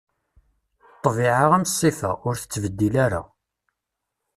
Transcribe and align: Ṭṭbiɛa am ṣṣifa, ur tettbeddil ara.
Ṭṭbiɛa 0.93 1.45
am 1.57 1.65
ṣṣifa, 1.73 2.11
ur 2.27 2.35
tettbeddil 2.37 2.95
ara. 3.05 3.21